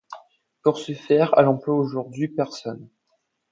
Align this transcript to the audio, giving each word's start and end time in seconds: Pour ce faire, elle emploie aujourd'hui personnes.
Pour 0.63 0.79
ce 0.79 0.93
faire, 0.95 1.31
elle 1.37 1.45
emploie 1.45 1.75
aujourd'hui 1.75 2.27
personnes. 2.27 2.89